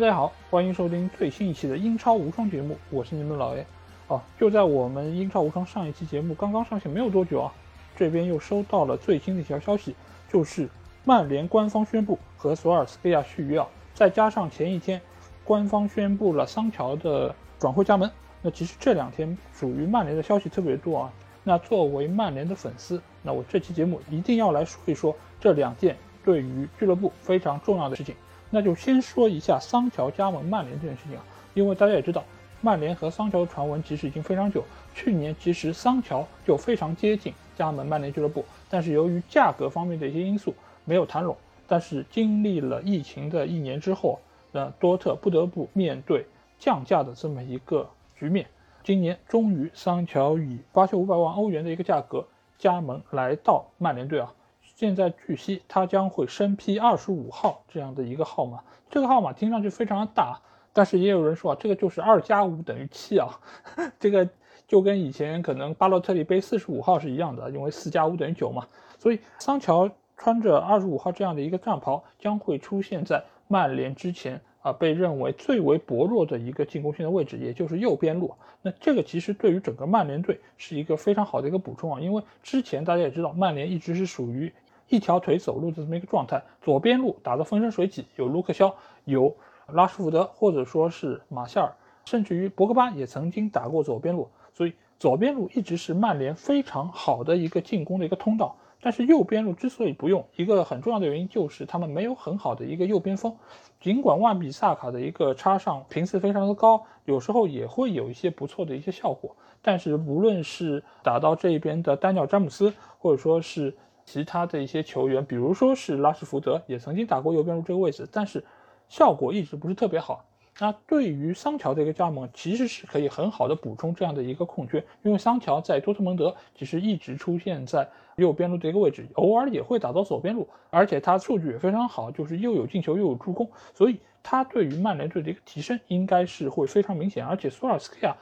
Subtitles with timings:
[0.00, 3.66] 大家好，欢迎收听最新一期的英超无双节目，我是你们老 A。
[4.06, 7.52] 哦，就在我们英超无双上一期节目刚刚上线没有多久啊，
[7.96, 9.96] 这边又收到了最新的一条消息，
[10.32, 10.68] 就是
[11.04, 15.00] 曼联官方宣布和索尔斯克亚续约啊，再加上前一天
[15.42, 18.08] 官方宣布了桑乔的转会加盟，
[18.40, 21.12] 那其实这两天属于曼联的消息特别多啊。
[21.42, 28.14] 那作为曼联的粉丝，那我这期节目一定要来说一说这两件对于俱乐部非常重要的事情。
[28.50, 32.24] 那就先说一下桑乔加盟曼联这件事情啊，因为大家也知道，
[32.60, 34.64] 曼联和桑乔的传闻其实已经非常久。
[34.94, 41.36] 去年其实桑乔就非常接近加盟曼联俱乐部，但是由于价格方面的一些因素没有谈拢。
[41.66, 44.18] 但是经历了疫情的一年之后，
[44.50, 46.24] 那多特不得不面对
[46.58, 48.46] 降价的这么一个局面。
[48.82, 54.32] 今年终于桑乔以八千五百万欧元的一个价格加盟来到曼联队啊。
[54.78, 60.40] 现在据悉，他将会身披二十五号这样的一个号码，这个号码听上去非常的大，
[60.72, 63.40] 但是也有人说啊，这个就是二加五等于七啊，
[63.98, 64.28] 这个
[64.68, 68.68] 就跟以前可能巴洛特利背四十五号是一样的，因为四加五等于九嘛。
[69.00, 78.32] 所以桑乔穿着二十五号这样的一个战袍，将会出现在曼联之前啊被认为最为薄弱的一个进攻线的位置，也就是右边路。
[78.62, 84.52] 那这个其实对于整个曼联队是一个非常好的一个补充啊，因为之前大家也知道，曼联一直是属于。
[84.88, 89.36] 一条腿走路的这么一个状态，左边路打得风生水起，有卢克肖，有
[89.72, 98.56] 拉什福德，或者说是马夏尔，甚至于博格巴也曾经打过左边路，所以左边路一直是曼联非常好的一个进攻的一个通道。
[98.80, 103.36] 但是右边路之所以不用，一个很重要的原因就是他们没有很好的一个右边锋。
[103.80, 113.76] 尽管万比萨卡的一个插上频次非常的高，有时候也会有一些不错的一些效果，但是无论是打到这边的丹尼尔詹姆斯，或者说是
[114.08, 118.42] 其他的一些球员，比如说是拉什福德，也曾经打过右边路这个位置，但是
[118.88, 120.24] 效果一直不是特别好。
[120.58, 127.86] 那对于桑乔的一个加盟，其实是可以很好的补充这样的一个空缺，因为桑乔在多特蒙德其实一直出现在
[128.16, 137.26] 右边路的一个位置，偶尔也会打到左边路，而且他数据也非常好，就是又有进球又有助攻，所以他对于曼联队的一个提升应该是会非常明显。
[137.26, 138.16] 而且索尔斯克亚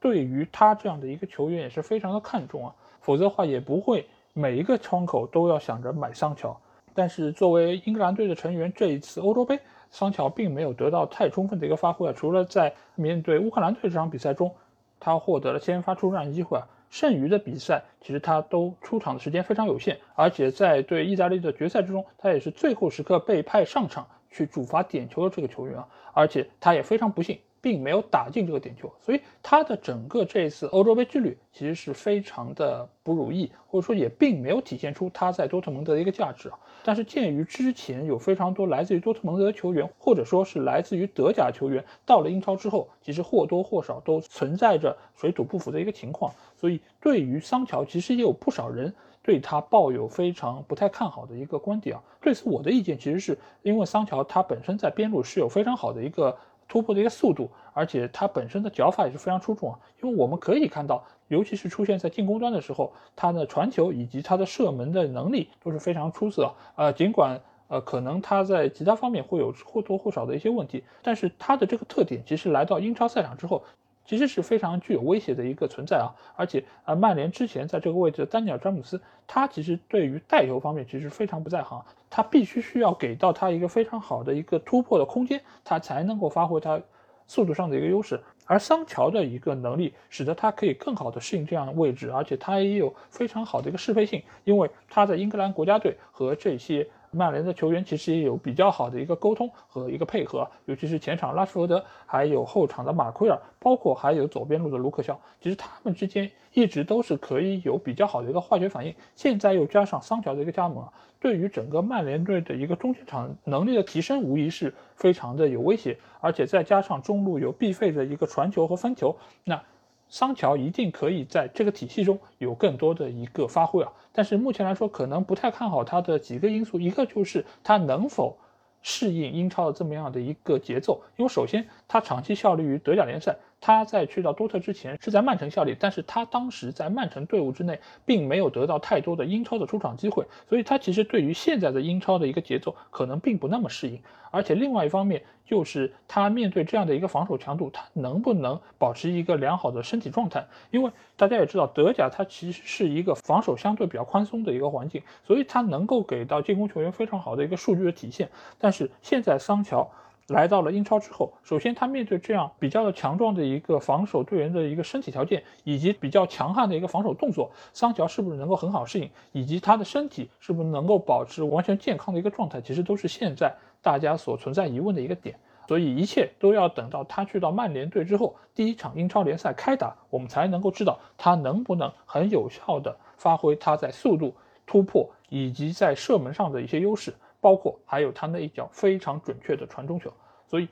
[0.00, 4.08] 对于他这样的一个球员也是非常的看重啊，否则的话也不会。
[4.38, 6.54] 每一个窗口都要想着买桑乔，
[6.92, 9.58] 但是作为英格兰队的成员，这一次欧洲杯，
[9.90, 12.12] 桑乔并没有得到太充分的一个发挥啊。
[12.14, 14.54] 除了在面对乌克兰队这场比赛中，
[15.00, 19.98] 他获得了先发出战机会啊，剩余的比赛其实他都出场的时间非常有限。
[20.14, 27.38] 而且在对意大利的决赛之中，他也是最后时刻被派上场去主罚点球的这个球员啊，而且他也非常不幸。
[27.66, 36.56] 并没有打进这个点球，所以他的整个这次欧洲杯之旅其实是非常的不如意，或者说也并没有体现出他在多特蒙德的一个价值啊。
[36.84, 48.94] 但是鉴于之前有非常多来自于多特蒙德的球员，或者说是来自于德甲球员到了英超之后，其实或多或少都存在着水土不服的一个情况，所以对于桑乔，其实也有不少人
[49.24, 52.02] 对他抱有非常不太看好的一个观点啊。
[52.20, 56.36] 对此我的意见其实是因为桑乔他本身在边路是有非常好的一个。
[56.68, 59.78] 突破的一个速度，而且他本身的脚法也是非常出众啊。
[60.02, 66.54] 因为我们可以看到，尤其是出现在进攻端的时候，他的传球以及他的射门的能力都是非常出色。
[66.74, 73.62] 呃，尽管呃可能他在其他方面会有或多或少的一些问题，但是他的这个特点其实来到英超赛场之后。
[74.08, 81.84] 其实是非常具有威胁的一个存在啊，而且啊，曼联之前在这个位置的丹尼尔詹姆斯，他其实对于带球方面其实非常不在行，
[82.16, 86.80] 他必须需要给到他一个非常好的一个突破的空间，他才能够发挥他
[87.26, 88.18] 速度上的一个优势。
[88.46, 96.88] 而桑乔的一个能力，使得他可以更好的适应这样的位置，而且他也有非常好的一个适配性，因为他在英格兰国家队和这些。
[97.16, 108.94] 曼联的球员其实也有比较好的一个沟通和一个配合，尤其是前场拉什福德，还有后场的马奎尔，包括还有左边路的卢克肖，其实他们之间一直都是可以有比较好的一个化学反应。
[109.14, 110.86] 现在又加上桑乔的一个加盟，
[111.18, 115.96] 对于整个曼联队的一个中前场能力的提升，无疑是非常的有威胁。
[116.20, 119.60] 而且再加上中路有必费的一个传球和分球，那。
[120.08, 128.38] 桑乔一定可以在这个体系中有更多的一个发挥啊，但是目前来说可能不太看好他的几个因素，一个就是他能否
[128.82, 133.36] 适应英超的这么样的一个节奏，因为首先他长期效力于德甲联赛。
[133.60, 144.00] 他在去到多特之前是在曼城效力，但是他当时在曼城队伍之内并没有得到太多的英超的出场机会，所以他其实对于现在的英超的一个节奏可能并不那么适应。
[144.30, 150.46] 而且另外一方面就是他面对这样的一个防守强度，他能不能保持一个良好的身体状态？
[150.70, 158.28] 因为大家也知道德甲它其实是一个防守相对比较宽松的一个环境，所以他能够给到进攻球员非常好的一个数据的体现。
[158.58, 159.90] 但是现在桑乔。
[160.28, 175.38] 来到了英超之后，首先他面对这样比较的强壮的一个防守队员的一个身体条件，以及比较强悍的一个防守动作，桑乔是不是能够很好适应，以及他的身体是不是能够保持完全健康的一个状态，其实都是现在大家所存在疑问的一个点。
[175.68, 184.34] 所以一切都要等到他去到曼联队之后，第一场英超联赛开打，我们才能够知道他能不能很有效的发挥他在速度、
[184.64, 187.14] 突破以及在射门上的一些优势。
[187.46, 190.12] 包括还有他那一脚非常准确的传中球，
[190.48, 190.66] 所以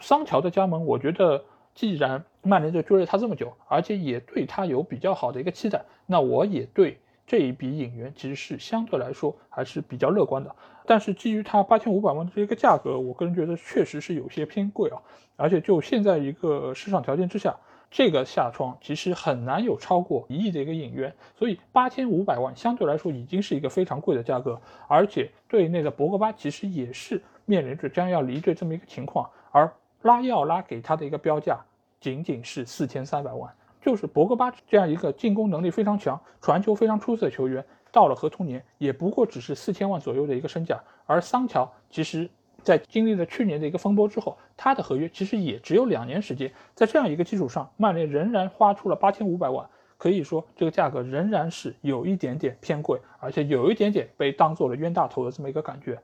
[0.00, 1.44] 桑乔的加盟，我觉得
[1.76, 10.52] 既然曼联队追了他这么久，而且也对他有比较好的一个期待，那我也对这一笔引援其实是相对来说还是比较乐观的。
[10.84, 15.00] 但是基于他八千五百万的这个价格，我个人觉得确实是有些偏贵啊，
[15.36, 17.56] 而且就现在一个市场条件之下。
[17.90, 31.58] 这个下窗其实很难有超过一亿的一个引援，所以八千五百万相对来说已经是一个非常贵的价格，而且队内的博格巴其实也是面临着将要离队这么一个情况，而拉伊奥拉给他的一个标价
[31.98, 33.50] 仅仅是四千三百万，
[33.80, 42.28] 就是博格巴这样一个进攻能力非常强、传球非常出色的球员，到了合同年也不过只是四千万左右的一个身价，而桑乔其实。
[42.68, 46.52] 在经历了去年的一个风波之后，他的合约其实也只有两年时间。
[46.74, 49.66] 在这样一个基础上，曼联仍然花出了八千五百万，
[49.96, 55.98] 可以说这个价格仍然是有一点点偏贵，而且有一点点被当做了冤大头的这么一个感觉。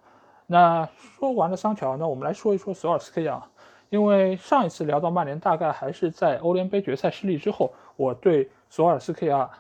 [0.47, 3.45] 那说完了桑乔，那我们来说一说索尔斯克亚，
[3.91, 9.51] 因为上一次聊到曼联，大概还是在欧联杯决赛失利之后，我对索尔斯克亚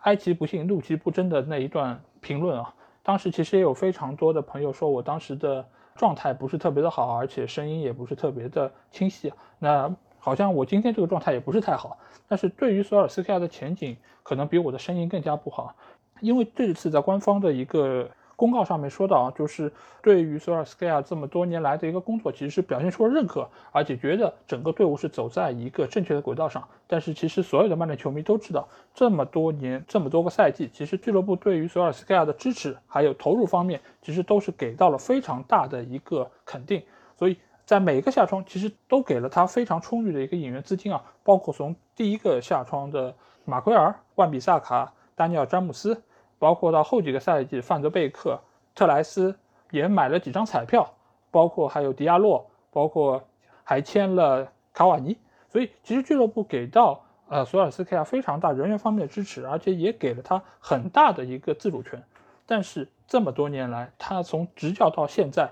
[0.00, 5.66] 哀其不幸，怒其不争的那一段评论啊，当时其实也有非常多的朋友说我当时的。
[5.94, 9.32] 状态不是特别的好，而且声音也不是特别的清晰。
[9.58, 11.98] 那好像我今天这个状态也不是太好。
[12.28, 15.74] 但是对于索尔斯克亚的前景，可能比我的声音更加不好，
[16.20, 18.08] 因为这次在官方的一个。
[18.36, 26.66] 公告上面说到啊，就是对于索尔斯克亚这么多年来的一个工作，其实是表现出了认可，而且觉得整个队伍是走在一个正确的轨道上。
[26.86, 36.82] 但是其实所有的曼联球迷都知道，这么多年这么多个赛季，其实俱乐部对于索尔斯克亚的支持还有投入方面，其实都是给到了非常大的一个肯定。
[37.16, 43.14] 所以在每个下窗，其实都给了他非常充裕的一个引援资金啊，包括从第一个下窗的
[43.44, 46.02] 马奎尔、万比萨卡、丹尼尔詹姆斯。
[46.42, 48.40] 包括到后几个赛季，范德贝克、
[48.74, 49.38] 特莱斯
[49.70, 50.92] 也买了几张彩票，
[51.30, 53.22] 包括还有迪亚洛，包括
[53.62, 55.16] 还签了卡瓦尼。
[55.52, 62.02] 所以其实俱乐部给到呃索尔斯克亚非常大人员方面的支持，而且也给了他很大的一个自主权。
[62.44, 65.48] 但是这么多年来，他从执教到现在，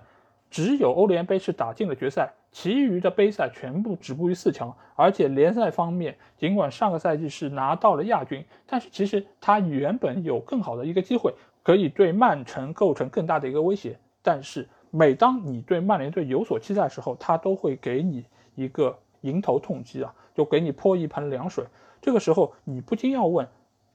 [0.51, 2.33] 只有欧联杯是打进了决赛。
[2.53, 11.33] 其余的杯赛全部止步于四强，而且联赛方面，尽管上个赛季是拿到了亚军，但是其实他原本有更好的一个机会，
[11.63, 13.97] 可以对曼城构成更大的一个威胁。
[14.21, 18.25] 但是每当你对曼联队有所期待的时候，他都会给你
[18.57, 21.65] 一个迎头痛击啊，就给你泼一盆凉水。
[22.03, 23.47] 这个时候你不禁要问，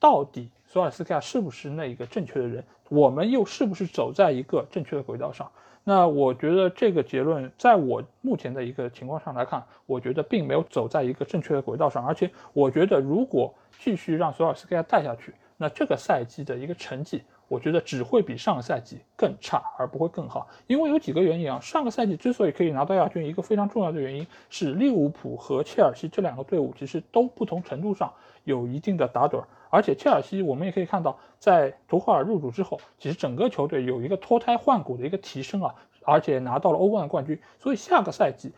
[0.06, 2.64] 到底索尔斯克亚是不是那一个正确的人？
[2.90, 5.52] 我们又是不是走在一个正确的轨道上？
[5.84, 20.48] 那我觉得这个结论，在我目前的一个情况上来看，我觉得并没有走在一个正确的轨道上，而且我觉得如果继续让索尔斯克亚带下去，那这个赛季的一个成绩，我觉得只会比上个赛季更差，而不会更好。
[20.68, 29.48] 因为有几个原因啊，上个赛季之所以可以拿到亚军，一个非常重要的原因是利物浦和切尔西这两个队伍其实都不同程度上有一定的打盹儿。
[29.70, 37.40] 而且切尔西，我们也可以看到，在图赫尔入主之后，其实整个球队有一个脱胎换骨的一个提升啊，而且拿到了欧冠的冠军。
[37.60, 38.52] 所以下个赛季，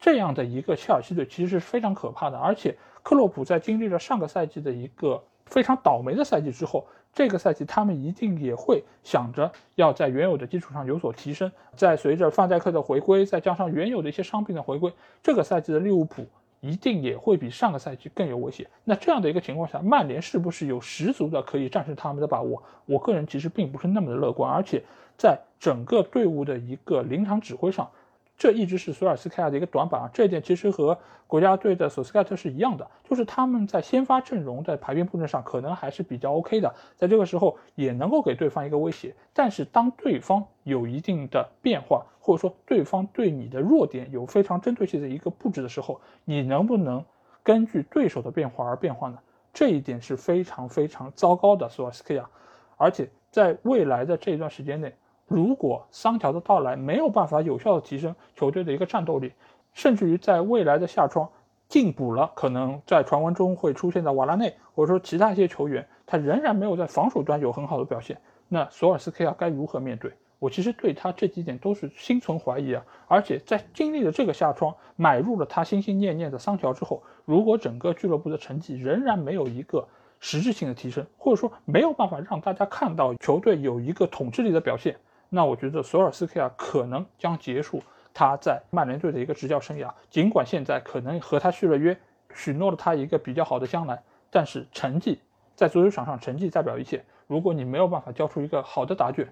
[0.00, 2.38] 这样的一个切尔西队其实是非常可怕的。
[2.38, 11.52] 而且克洛普在经历了上个赛季的一个非常倒霉的赛季之后，这个赛季他们一定也会想着要在原有的基础上有所提升。
[11.76, 14.92] 在随着范戴克的回归，再加上原有的一些伤病的回归，
[15.22, 16.26] 这个赛季的利物浦。
[16.62, 18.68] 一定也会比上个赛季更有威胁。
[18.84, 22.62] 那这样的一个情况下，曼联是不是有十足的可以战胜他们的把握？
[22.86, 24.80] 我个人其实并不是那么的乐观，而且
[25.18, 27.90] 在整个队伍的一个临场指挥上。
[28.38, 30.98] 这一直是索尔斯克亚的一个短板啊，这一点其实和
[31.28, 39.14] 国家队的索斯盖特是一样的，就是他们在先发阵容的排兵布阵上可能还是比较 OK 的，在这个时候也能够给对方一个威胁。
[39.32, 47.04] 但是当对方有一定的变化，或者说对方对你的弱点有非常针对性的一个布置的时候，你能不能
[47.42, 49.18] 根据对手的变化而变化呢？
[49.54, 52.28] 这一点是非常非常糟糕的，索尔斯克亚，
[52.76, 54.94] 而且在未来的这一段时间内。
[55.32, 59.32] 如果桑乔的到来没有办法有效的提升球队的一个战斗力，
[59.72, 61.26] 甚至于在未来的下窗
[61.68, 70.12] 进补了，可能在传闻中会出现的瓦拉内，或者说其他一些球员，他仍然没有在防守端有很好的表现，那索尔斯克亚该如何面对？
[70.38, 72.84] 我其实对他这几点都是心存怀疑啊。
[73.06, 79.86] 而且在经历了这个夏窗，买入了他心心念念的桑乔之后，如果整个俱乐部的成绩仍然没有一个
[80.18, 84.96] 实质性的提升，或者说没有办法让大家看到球队有一个统治力的表现，
[85.34, 89.90] 那我觉得索尔斯克亚可能将结束他在曼联队的一个执教生涯。
[90.10, 91.98] 尽管现在可能和他续了约，
[92.34, 95.18] 许诺了他一个比较好的将来，但是成绩
[95.54, 97.02] 在足球场上成绩代表一切。
[97.26, 99.26] 如果你没有办法交出一个好的答卷，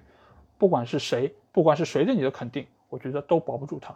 [0.57, 3.95] 不管是谁，不管是谁对你的肯定，我觉得都保不住他。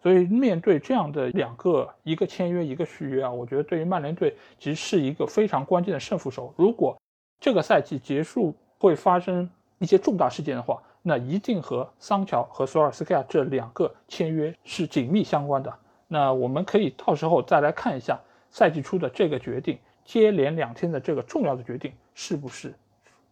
[0.00, 6.54] 所以面对这样的两个，一个签约，一个续约啊，我觉得对于曼联队其实是一个非常关键的胜负手。
[6.56, 6.96] 如果
[7.40, 15.74] 这个赛季结束会发生一些重大事件的话，那一定和桑乔和索尔斯克亚这两个签约是紧密相关的。
[16.06, 22.74] 那我们可以到时候再来看一下赛季初的这个决定，接连两天的这个重要的决定是不是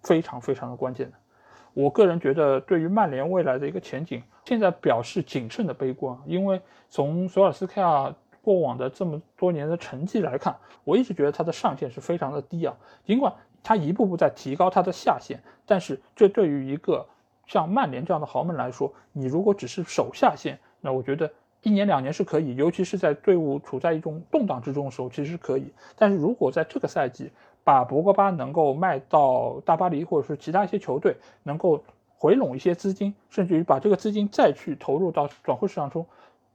[0.03, 1.17] 非常非常的关键的。
[1.75, 6.17] 我个人觉得，对于曼联未来的一个前景，现在表示谨慎的悲观。
[6.25, 12.75] 因为从索尔斯克亚过往的这么多年的成绩来看，我一直觉得他的上限是非常的低啊。
[13.05, 13.31] 尽管
[13.63, 17.07] 他一步步在提高他的下限，但是这对于一个
[17.47, 21.31] 像曼联这样的豪门来说，你如果只是守下限，那我觉得
[21.63, 25.73] 一年两年是可以，尤其是在队伍处在一种动荡之中的时候，其实是可以。
[25.97, 27.31] 但是如果在这个赛季，
[27.65, 31.83] 把博格巴能够卖到大巴黎，或者是其他一些球队，能够
[32.17, 36.07] 回笼一些资金，甚至于把这个资金再去投入到转会市场中，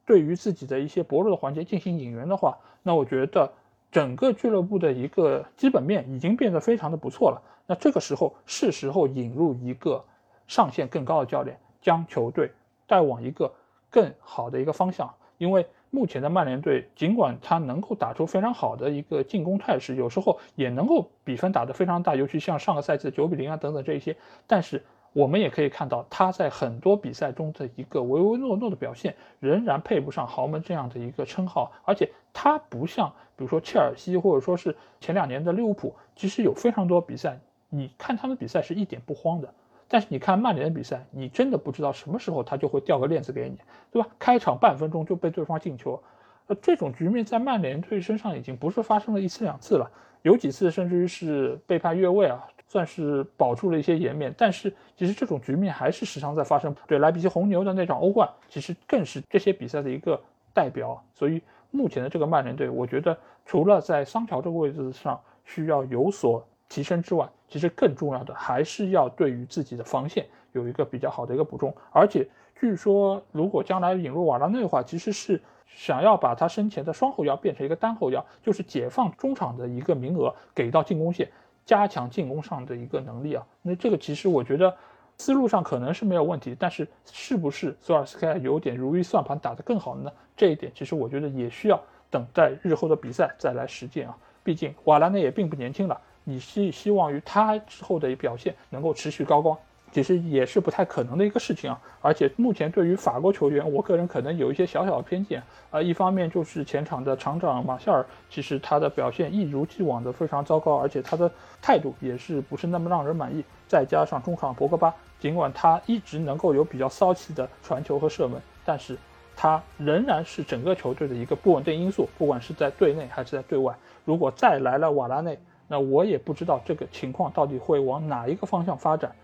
[0.06, 3.52] 对于自己的一些薄弱的环节进行引援的话，那我觉得
[3.92, 7.42] 整个俱乐部的一个基本面已经变得非常的不错了。
[7.68, 10.04] 那这个时候是时候引入一个
[10.52, 12.52] 上限更高的教练，将球队
[12.86, 13.50] 带往一个
[13.90, 15.66] 更好的一个方向，因为。
[15.94, 24.16] 目前的曼联队，尽管他能够打出非常好的一个进攻态势，有时候也能够比分打得非常大，尤其像上个赛季的九比零啊等等这一些，
[24.48, 24.82] 但是
[25.12, 39.54] 我们也可以看到他在很多比赛中的一个唯唯诺诺的表现，仍然配不上豪门这样的一个称号，而且他不像比如说切尔西或者说是前两年的利物浦，其实有非常多比赛，你看他们比赛是一点不慌的。
[39.94, 43.58] 但是你看曼联的比赛，你真的不知道什么时候他就会掉个链子给你，
[43.92, 44.08] 对吧？
[44.18, 46.02] 开场半分钟就被对方进球，
[46.48, 54.34] 呃，这种局面在曼联队身上已经不是发生了一次两次了，有几次甚至于是被判越位啊，算是保住了一些颜面。
[54.38, 56.74] 但是其实这种局面还是时常在发生。
[56.88, 60.18] 对莱比锡红牛的那场欧冠，其实更是这些比赛的一个
[60.54, 61.04] 代表。
[61.14, 66.48] 所以目前的这个曼联队，我觉得除了在桑乔这个位置上需要有所。
[66.72, 71.76] 提升之外，其实更重要的还是要对于自己的防线有一个比较好的一个补充。
[71.92, 72.26] 而且
[72.58, 81.30] 据说，如果将来引入瓦拉内的话，其实是想要把他身前的双后腰变成一个单后腰，就是解放中场的一个名额给到进攻线，
[81.66, 83.46] 加强进攻上的一个能力啊。
[83.62, 84.74] 那这个其实我觉得
[85.18, 90.10] 思路上可能是没有问题，但是是不是索尔斯克亚有点如意算盘打得更好呢？
[90.38, 91.78] 这一点其实我觉得也需要
[92.10, 94.18] 等待日后的比赛再来实践啊。
[94.42, 96.00] 毕竟瓦拉内也并不年轻了。
[96.24, 99.58] 你是希望于他之后的表现能够持续高光，
[99.92, 101.82] 其实也是不太可能的一个事情啊。
[102.02, 105.82] 而且目前对于法国球员，我个人可能有一些小小的偏见啊。
[105.82, 111.30] 一方面就是前场的厂长马夏尔，其实他的表现一如既往的非常糟糕，而且他的
[111.62, 113.44] 态度也是不是那么让人满意。
[113.68, 118.98] 再加上中场博格巴，尽管他一直能够有比较骚气的传球和射门，但是
[119.36, 123.74] 他仍然是整个球队的一个不稳定因素，不管是在队内还是在队外。
[124.04, 125.40] 如果再来了瓦拉内，
[125.72, 129.16] 那我也不知道这个情况到底会往哪一个方向发展，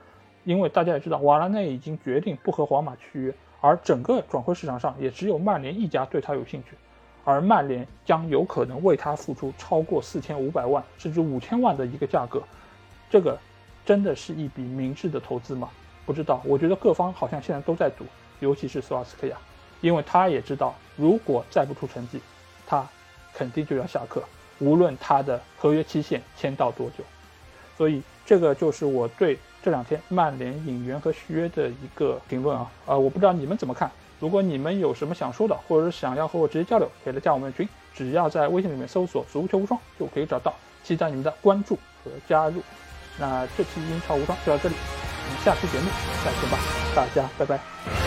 [0.46, 6.77] 因为大家也知道，瓦拉内已经决定不和皇马续约，而整个转会市场上也只有曼联一家对他有兴趣，
[7.25, 12.42] 而曼联将有可能为他付出超过四千五百万甚至五千万的一个价格，
[13.10, 13.38] 这个
[13.86, 15.70] 真的是一笔明智的投资吗？
[16.06, 18.06] 不知道，我觉得各方好像现在都在赌，
[18.39, 19.36] 尤其是索尔斯克亚，
[19.82, 22.22] 因为他也知道，如果再不出成绩，
[22.66, 22.88] 他
[23.34, 24.24] 肯定就要下课。
[24.60, 27.04] 无论他的合约期限签到多久，
[27.78, 32.70] 所以这个就是我对这两天曼联引援和续约的一个评论啊。
[32.86, 33.90] 呃，我不知道你们怎么看。
[34.20, 40.54] 如果你们有什么想说的，或者是想要和我直接交流，可以来加我们的群，只要在微信里面搜索“足球无双”就可以找到。
[40.84, 42.64] 期待你们的关注和加入。
[43.20, 45.86] 那这期英超无双就到这里，我们下期节目
[46.26, 46.58] 再见吧，
[46.96, 48.07] 大家拜拜。